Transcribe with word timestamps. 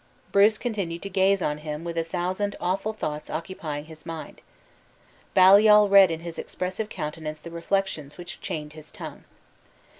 Bruce 0.31 0.57
continued 0.57 1.03
to 1.03 1.11
gaze 1.11 1.43
on 1.43 1.59
him 1.59 1.83
with 1.83 1.95
a 1.95 2.03
thousand 2.03 2.55
awful 2.59 2.91
thoughts 2.91 3.29
occupying 3.29 3.85
his 3.85 4.03
mind. 4.03 4.41
Baliol 5.35 5.89
read 5.89 6.09
in 6.09 6.21
his 6.21 6.39
expressive 6.39 6.89
countenance 6.89 7.39
the 7.39 7.51
reflections 7.51 8.17
which 8.17 8.41
chained 8.41 8.73
his 8.73 8.91
tongue. 8.91 9.25